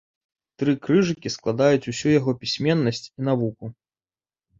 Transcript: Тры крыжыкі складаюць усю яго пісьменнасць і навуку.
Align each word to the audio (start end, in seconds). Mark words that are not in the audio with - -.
Тры 0.61 0.73
крыжыкі 0.85 1.31
складаюць 1.35 1.89
усю 1.91 2.07
яго 2.19 2.31
пісьменнасць 2.45 3.03
і 3.05 3.19
навуку. 3.29 3.65